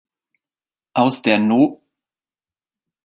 [0.95, 1.79] Aus der No.